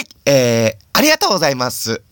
[0.00, 2.02] はい、えー、ありがとうございます。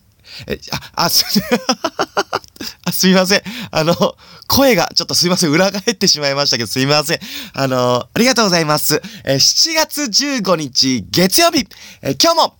[0.45, 0.59] え、
[0.95, 1.25] あ、あ、す、
[2.85, 3.41] あすみません。
[3.71, 4.15] あの、
[4.45, 5.49] 声がちょっとすいません。
[5.49, 7.19] 裏返ってしまいましたけど、すいません。
[7.53, 9.01] あの、ありがとうございます。
[9.23, 11.67] え7月15日月曜日、
[12.03, 12.57] え今日も、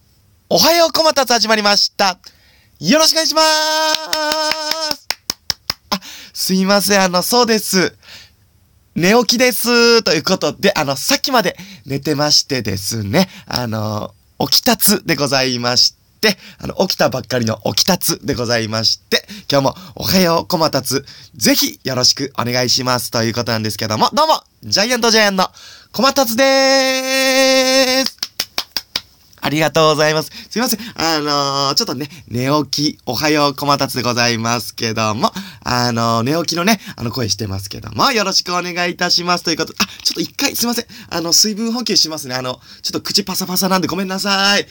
[0.50, 2.18] おはようこまたつ始まりました。
[2.80, 5.08] よろしくお願いしまーす。
[5.92, 6.02] あ、
[6.34, 7.04] すいません。
[7.04, 7.96] あの、そうです。
[8.96, 10.02] 寝起きです。
[10.02, 11.56] ということで、あの、さっきまで
[11.86, 25.48] 寝てましてですね、あの、起きたつでございまして、あの、起きたばっかりの起きたつでございまして、今日もおはようこまたつ、ぜひよろしくお願いしますということなんですけども、どうも、ジャイアントジャイアンの
[25.92, 28.18] こまたつでーす
[29.42, 30.32] ありがとうございます。
[30.50, 30.80] すいません。
[30.96, 35.32] あのー、ちょっとね、寝起き、おはようこまたつでございますけども、
[35.72, 40.86] あの、寝起きのね、あの声してますけども、よろしくお願いいたしますということで、あ、ちょっと一回すいません。
[41.12, 42.34] あの、水分補給しますね。
[42.34, 44.66] あの、ちょっと口パサパサなんでごめんなさい。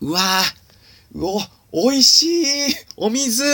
[0.00, 1.40] うわぁ、うお、
[1.90, 2.44] 美味しい
[2.96, 3.44] お水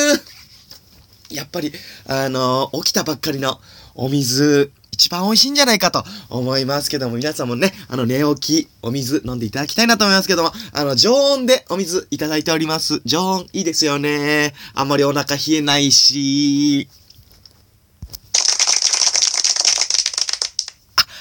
[1.30, 1.72] やっぱり、
[2.06, 3.60] あの起きたばっかりの
[3.96, 13.00] お水、一番美味しいんじゃないかと思いますけども、皆さんもね、あの、寝起き、お水飲んでいただきたいなと思いますけども、あの、常温でお水いただいております。
[13.04, 14.54] 常温いいですよね。
[14.74, 16.88] あんまりお腹冷えないし。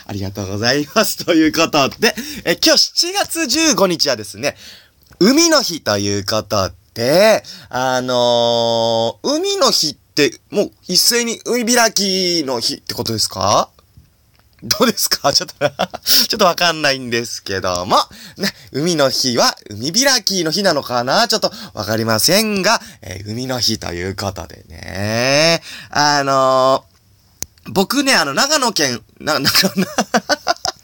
[0.08, 1.24] ありがとうございます。
[1.24, 4.56] ということで、え、今日7月15日はですね、
[5.20, 10.07] 海の日ということで、あのー海の日って、
[10.50, 13.70] もう一斉に海開きの日ってことですか？
[14.64, 15.32] どうですか？
[15.34, 17.98] ちょっとちょっとわかんないんですけども、
[18.38, 21.28] ね、海の日は海開きの日なのかな？
[21.28, 26.98] ちょっとわかりませんが、えー海の日ということでね、あのー
[27.70, 29.50] 僕ね、あの、長野県、な、な、な、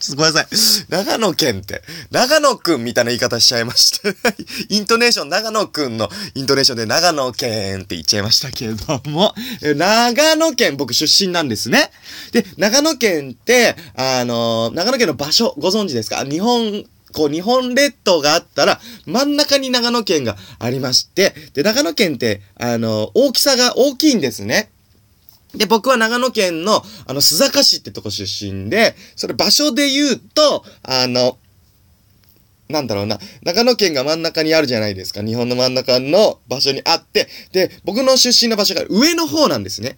[0.03, 0.85] ちょっとごめんなさい。
[0.89, 4.13] 長野県って、長野くんみたいな言い方しちゃいまして、
[4.67, 11.89] イントネーション、長野くんのイントネーションで長野県って言っちゃいましたけども、長野県僕出身なんですね。
[12.33, 16.25] で、長野県って、あの長野県の場所ご存知ですか？
[16.25, 24.69] 日本、こう、日本列島があったら、真ん中に長野県がありまして、で、長野県って、あの大きさが大きいんですね。
[25.55, 31.37] で、僕は長野県の、あの、須坂市ってとこ出身で、それ場所で言うと、あの、
[32.69, 35.21] なんだろうな、長野県が真ん中にあるじゃないですか。
[35.21, 39.97] 日本の真ん中の場所にあって、で、僕の出身の場所が上の方なんですね。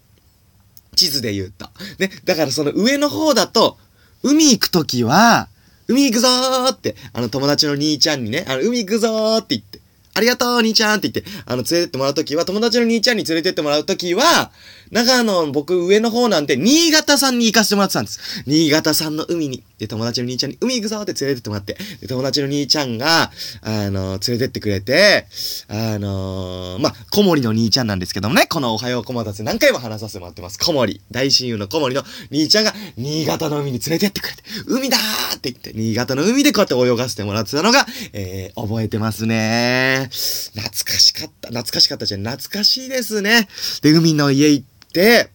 [0.95, 1.69] 地図で言うと。
[1.99, 3.77] ね、だからその上の方だと、
[4.23, 5.47] 海行くときは、
[5.88, 9.79] 海行くぞーって、あの友達の兄ちゃんにね、あの、海行くぞーって言って、
[10.15, 14.51] ありがとう、兄ちゃんって言って、あの、連れてってもらうときは、友達の兄ちゃんに連れてってもらうときは、
[14.95, 18.44] 長野、僕上の方なんで、新潟さんに行かせてもらってたんです。
[18.47, 19.61] 新潟さんの海に。
[19.78, 23.29] で、友達の兄ちゃんに、海行くぞって連れてってもらって、で、友達の兄ちゃんが、
[23.61, 25.28] あの、連れてってくれて、
[25.67, 30.57] あのまあ、小森の兄ちゃんなんですけどもね、このおはようこまたつ何回も話させてもらってます。
[30.59, 32.01] 小森、大親友の小森の
[32.31, 40.07] 兄ちゃんが、新潟の海に連れてってくれて、海だーって言って、新潟の海でこうやって泳がせてもらってたのが、えー、覚えてますね。
[40.53, 43.50] 懐かしかった、懐かしかったじゃん、懐かしいですね。
[43.81, 45.29] で、海の家行って、で、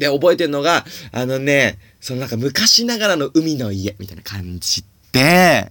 [0.00, 5.70] 覚えてるのが、あのね、そのなんか昔ながらの海の家みたいな感じで、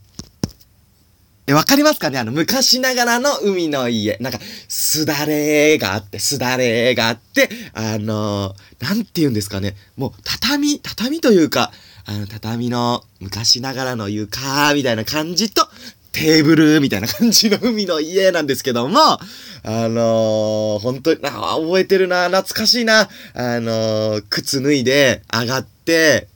[1.45, 2.19] え、わかりますかね？
[2.19, 4.17] あの、昔ながらの海の家。
[4.21, 9.75] なんか、すだれがあって、すだれがあって、あのなんて言うんですかね？
[9.97, 11.73] もう、畳、畳というか、
[12.05, 15.67] あの、畳の昔ながらの床、みたいな感じと、
[16.13, 19.19] テーブルみたいな感じの海の家なんですけども、あ
[19.65, 23.09] のー、本当に、あ覚えてるな、懐かしいな。
[23.33, 26.27] あのー、靴脱いで上がって、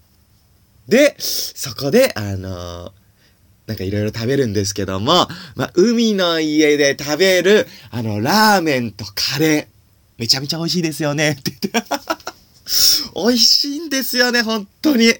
[0.88, 2.92] で、そこで、あのー、
[3.68, 9.78] なんかいろいろ食べるんですけども、まあ、海の家で食べる、あの、ラーメンとカレー。
[10.18, 11.90] めちゃめちゃ美味しいですよね、って言って。
[13.16, 15.14] 美味しいんですよね、本当に。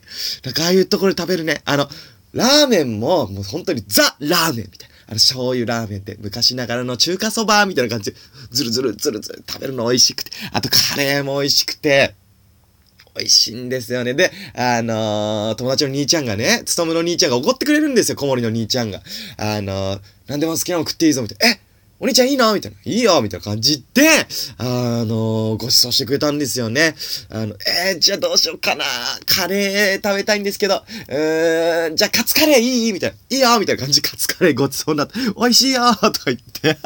[0.44, 1.90] なんかああいうところで食べるね、あの、
[2.38, 4.96] ラーメンも、もう本当にザ・ラーメンみたいな。
[5.08, 8.18] あの、醤油ラーメンって昔ながらの中華そばみたいな感じで、
[8.52, 12.16] ずるずるずるずる食べるの美味しくて、あとカレーも美味しくて、
[13.18, 14.14] 美味しいんですよね。
[14.14, 19.02] で、あのー友達の兄ちゃんがね、つとむの兄ちゃんが怒ってくれるんですよ、小森の兄ちゃんが。
[19.38, 21.56] あのー何でも好きなの食っていいぞ、みたいな。
[21.56, 21.60] え
[22.00, 22.78] お兄ちゃんいいのみたいな。
[22.86, 24.08] いいよみたいな感じで、
[24.60, 24.64] あ
[25.04, 26.96] のーご馳走してくれたんですよね。
[27.30, 27.56] あの、
[27.88, 28.86] えー、じゃあどうしようかな。
[29.26, 32.94] カレー食べたいんですけど、うーん、じゃあカツカレーいい？
[32.94, 33.16] みたいな。
[33.30, 36.78] いいよみたいな感じでカツカレーご馳走になって、美味しいよとか言って。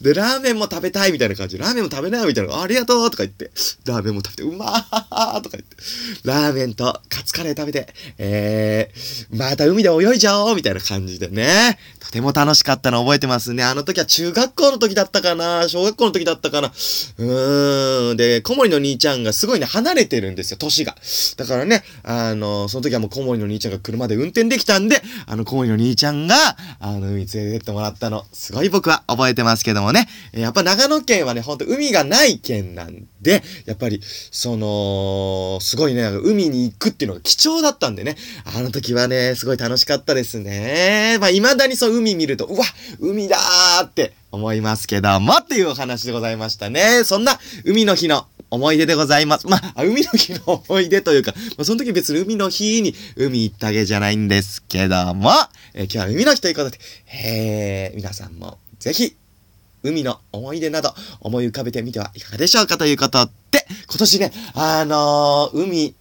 [0.00, 1.58] で、ラーメンも食べたいみたいな感じ。
[1.58, 3.50] で、ラーメンも食べないみたいな、ありがとうとか言って、
[3.84, 5.76] ラーメンも食べて、うまーとか言って、
[6.24, 13.62] ラーメンとカツカレー食べて、えー、また海で泳いじゃおうみたいな感じでね、とても楽しかったの覚えてますね。
[13.62, 15.68] あの時は中学校の時だったかな。
[15.68, 16.68] 小学校の時だったかな。
[16.68, 18.16] うーん。
[18.16, 20.96] で、小森の兄ちゃんがすごいね、離れてるんですよ、年が。
[21.36, 26.34] だからね、あの、その時はもう小森の兄ちゃんが車で運転できたんで、あの、小森の兄ちゃんが、
[26.80, 30.08] あの、海連れてってもらったの、すごい僕は覚えてますけどもね。
[30.32, 34.00] やっぱ長野県はね、ほんと海がない県なんで、やっぱり、
[34.30, 38.16] その、すごいね、海に行くっていうのが貴重だったんでね。
[38.44, 41.18] あの時はね、すごい楽しかったですね。
[41.20, 42.64] まあ、未だにそう海見ると、うわ、
[43.00, 47.04] 海だーって思いますけども、っていうお話でございましたね。
[47.04, 49.46] そんな、海の日の思い出でございます。
[49.46, 55.30] まあ、海の日の思い出というか、まあ、その時別に海の日に海行ったわけじゃないんですけども、
[55.72, 59.16] えー、今日は海の日ということで、え、皆さんもぜひ、
[59.82, 65.94] 海の思い出など思い浮かべてみてはいかがでしょうかということで、今年ね、あのー、海、行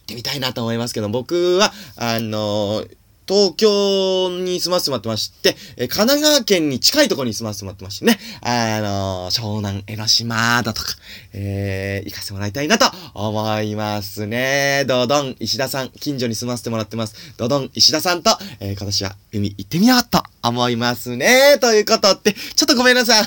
[0.00, 2.96] ってみたいなと思いますけど、僕は、あのー
[3.26, 10.94] 東京に住ませてもらってまして、え神奈川県に近いところに住ませてもらってましてね、あのー、湘南江ノ島だとか、
[11.32, 14.84] えー、行かせてもらいたいなと思いますね。
[14.86, 17.34] ドドン石田さん、近所に住ませてもらってます。
[17.36, 18.30] ドドン石田さんと、
[18.60, 21.58] え、今年は海行ってみようと思いますね。
[21.60, 23.26] ということで、ちょっとごめんなさい。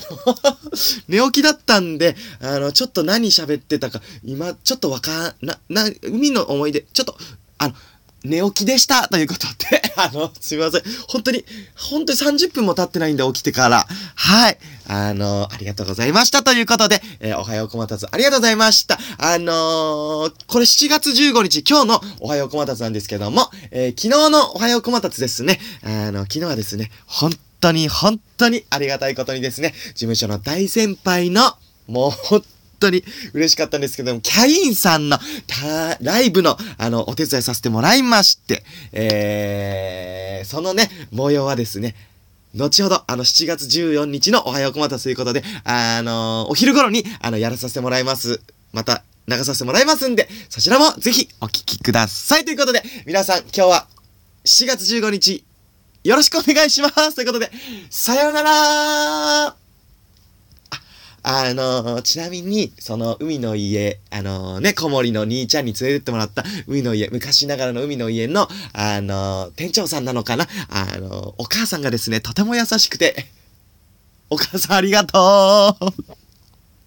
[1.10, 7.18] 寝起きだったんで、あの、ちょっと何喋ってたか、今、ちょっとわかん、な、な、海の思い出、ちょっと、
[7.58, 7.76] あの、
[8.24, 10.82] 寝起きでしたということで、 あの、すみません。
[11.08, 13.88] 本当に、本当に30分も経ってないんで起きてから。
[14.16, 14.58] はい。
[14.88, 19.00] あの、ありがとうございましたということで、えー、おはようこまたつありがとうございました。
[19.18, 25.60] あのー、これ7月15日、今日のおはようこまたつなんですけども、え、昨日のおはようこまたつですね。
[25.84, 27.32] あの、昨日はですね、本
[27.62, 31.54] 当に本当にありがたいことにですね、事務所の大先輩の、
[31.88, 32.44] もう本
[32.80, 33.04] 当に
[33.34, 35.18] 嬉しかったんですけども、キャインさんの
[36.02, 41.96] ライブの、あの、お手伝いさせてもらいまして、えー、そのね、模様はですね、
[42.56, 48.42] 後ほど、あの、7月14日のおはようこまたということで、あの、お昼頃に、あの、やらさせてもらいます。
[48.74, 52.46] また、流させてもらいますんで、そちらもぜひお聴きください。
[52.46, 53.88] ということで、皆さん、今日は
[54.46, 55.44] 7月15日、
[56.06, 57.52] よろしくお願いしますということで、
[57.90, 59.56] さようなら
[61.30, 70.48] あのー、ちなみに、その海の家、あのー、ね、小森の兄ちゃんに連れてってもらった海の家、昔ながらの海の家の、あのー、店長さんなのかな？
[70.70, 73.26] あのお母さんがですね、とても優しくて、
[74.30, 76.27] お母さんありがとう。